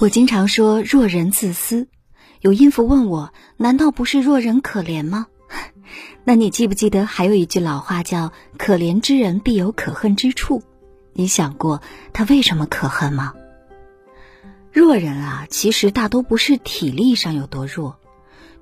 [0.00, 1.86] 我经常说弱人自私，
[2.40, 5.26] 有音符问我，难道不是弱人可怜吗？
[6.24, 10.62] 那你记不记得还有一句老话叫“可怜之人必有可恨之处”？
[11.12, 11.82] 你想过
[12.12, 13.34] 他为什么可恨吗？
[14.72, 17.98] 弱人啊，其实大都不是体力上有多弱，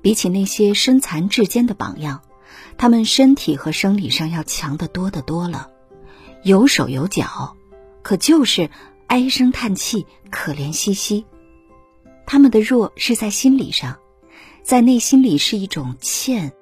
[0.00, 2.22] 比起那些身残志坚的榜样，
[2.78, 5.70] 他们身体和生理上要强得多得多了，
[6.42, 7.54] 有手有脚，
[8.02, 8.70] 可就是
[9.08, 11.26] 唉声叹气、可怜兮兮。
[12.26, 13.98] 他们的弱是在心理上，
[14.62, 16.52] 在内心里是一种欠。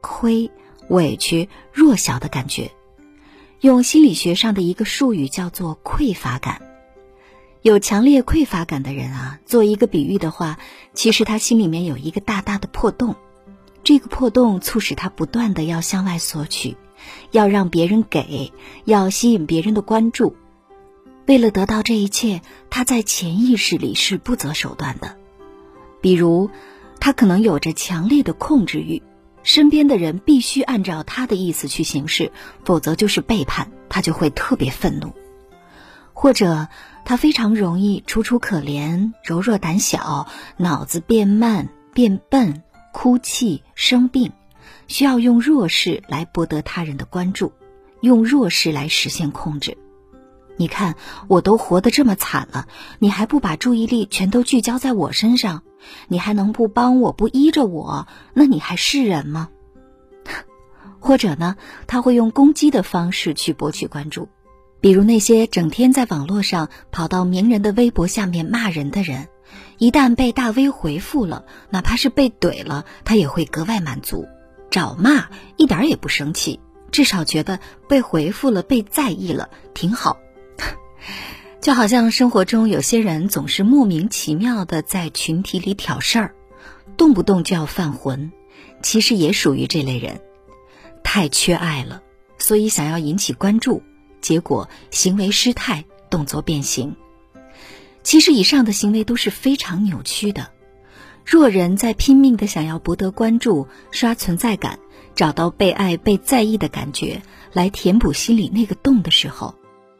[0.00, 0.52] 亏、
[0.88, 2.70] 委屈、弱小的感觉，
[3.60, 6.62] 用心理学上的一个术语叫做匮乏感。
[7.62, 10.60] 有强烈匮乏感的人啊，做一个比喻的话，
[10.94, 13.16] 其实他心里面有一个大大的破洞，
[13.82, 16.76] 这个破洞促使他不断的要向外索取，
[17.32, 18.52] 要让别人给，
[18.84, 20.36] 要吸引别人的关注。
[21.26, 22.40] 为了得到这一切，
[22.70, 25.16] 他在潜意识里是不择手段的。
[26.00, 26.50] 比如，
[27.00, 29.02] 他可能有着强烈的控制欲。
[29.42, 32.32] 身边的人必须按照他的意思去行事，
[32.64, 35.14] 否则就是背叛，他就会特别愤怒。
[36.12, 36.68] 或者
[37.04, 44.32] 他非常容易楚楚可怜、柔弱胆小、脑子变慢、变笨、哭泣、生病，
[44.88, 47.52] 需要用弱势来博得他人的关注，
[48.00, 49.76] 用弱势来实现控制。
[50.58, 50.94] 你看，
[51.28, 52.66] 我都活得这么惨了，
[52.98, 55.62] 你还不把注意力全都聚焦在我身上？
[56.08, 58.08] 你还能不帮我不依着我？
[58.32, 59.50] 那你还是人吗？
[60.98, 61.56] 或者呢？
[61.86, 64.28] 他会用攻击的方式去博取关注，
[64.80, 69.28] 比如那些整天在网络上跑到名人的微博下面骂人的人，
[69.78, 74.26] 一旦被大 V 回复了，哪怕是被怼了，他也会格外满足，
[74.70, 76.58] 找骂一点也不生气，
[76.90, 80.16] 至少觉得被回复了、被在意了，挺好。
[81.60, 86.34] 就好像生活中有些人总是莫名其妙的在群体里挑事儿，
[86.96, 88.30] 动不动就要犯浑，
[88.82, 90.20] 其实也属于这类人，
[91.02, 92.02] 太缺爱了，
[92.38, 93.82] 所以想要引起关注，
[94.20, 96.94] 结果行为失态，动作变形。
[98.04, 100.50] 其实以上的行为都是非常扭曲的。
[101.24, 104.78] 弱人在拼命的想要博得关注、刷存在感、
[105.16, 107.20] 找到被爱、被在意的感觉，
[107.52, 109.56] 来填补心里那个洞的时候。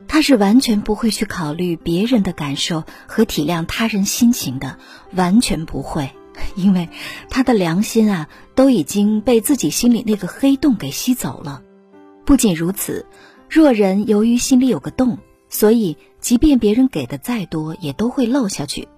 [0.09, 4.79] 他是完全不会去考虑别人的感受和体谅他人心情的，
[5.13, 6.13] 完全不会，
[6.57, 6.89] 因为
[7.29, 11.63] 他的良心啊都已经被自己心里那个黑洞给吸走了。
[12.25, 13.07] 不仅如此，
[13.49, 15.19] 弱人由于心里有个洞，
[15.49, 18.89] 所以即便别人给的再多，也都会漏下去。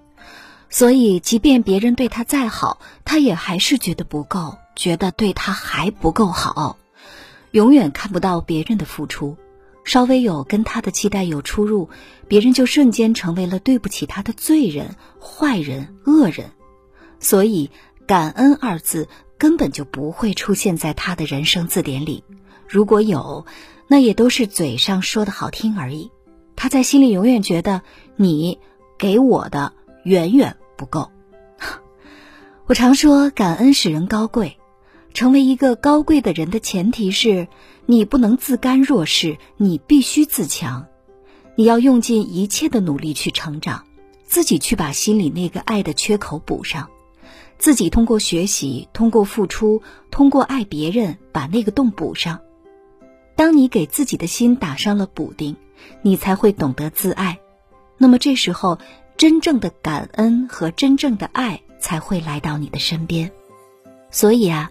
[0.70, 6.76] 所以，即便别人对他再好，他也还是觉得不够，觉得对他还不够好，
[7.52, 9.38] 永远看不到别人的付出。
[9.88, 11.88] 稍微有跟他的期待有出入，
[12.28, 16.50] 别人就瞬间成为了对不起他的罪人、坏人、恶人，
[17.21, 17.71] 所以
[18.06, 22.22] “感恩”二字根本就不会出现在他的人生字典里。
[22.69, 23.47] 如果有，
[23.87, 26.10] 那也都是嘴上说的好听而已。
[26.55, 27.81] 他在心里永远觉得
[28.15, 28.59] 你
[28.99, 29.72] 给我的
[30.05, 31.10] 远远不够。
[32.66, 34.57] 我常说，感恩使人高贵。
[35.18, 37.48] 成为一个高贵的人的前提是，
[37.86, 40.86] 你不能自甘弱势，你必须自强。
[41.56, 43.84] 你要用尽一切的努力去成长，
[44.24, 46.88] 自己去把心里那个爱的缺口补上，
[47.58, 52.38] 自己通过学习，通过付出，通过爱别人，把那个洞补上。
[53.34, 55.56] 当你给自己的心打上了补丁，
[56.00, 57.40] 你才会懂得自爱。
[57.96, 58.78] 那么这时候，
[59.16, 63.32] 真正的感恩和真正的爱才会来到你的身边。
[64.12, 64.70] 所以啊。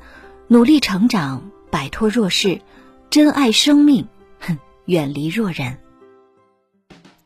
[0.50, 2.62] 努力成长，摆脱弱势，
[3.09, 4.08] 珍爱生命，
[4.40, 5.78] 哼，远离弱人。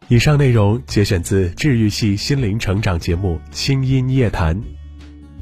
[0.08, 4.58] 以上内容节选自治愈系心灵成长节目《轻音夜谈》，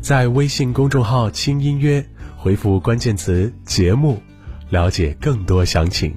[0.02, 4.22] 在微信公众号“轻音乐”回复关键词“节目”，
[4.70, 6.14] 了解更多详情。